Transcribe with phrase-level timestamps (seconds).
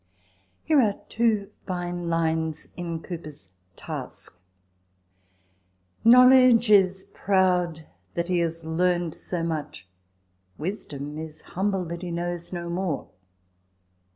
[0.63, 4.39] Here are two fine lines in Cowper's" Task:"
[5.57, 7.85] * Knowledge is proud
[8.15, 9.87] that he has learn'd so much;
[10.57, 13.09] Wisdom is humble that he knows no more.